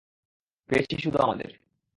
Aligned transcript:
পেয়েছি 0.69 0.95
শুধু 1.03 1.17
আমাদের। 1.17 1.49